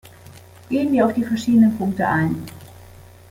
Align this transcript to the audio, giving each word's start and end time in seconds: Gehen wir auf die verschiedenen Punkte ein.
Gehen 0.67 0.91
wir 0.93 1.05
auf 1.05 1.13
die 1.13 1.23
verschiedenen 1.23 1.77
Punkte 1.77 2.07
ein. 2.07 2.43